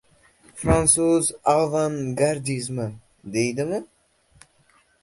[0.61, 2.87] Frantsuz avan-gardizmi...
[3.37, 3.79] deydimi...